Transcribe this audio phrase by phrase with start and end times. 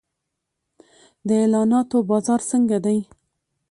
[1.27, 2.97] د اعلاناتو بازار څنګه دی؟